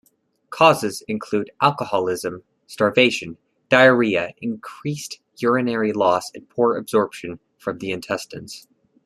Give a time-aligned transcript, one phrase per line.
[0.49, 3.37] Causes include alcoholism, starvation,
[3.69, 8.67] diarrhea, increased urinary loss, and poor absorption from the intestines.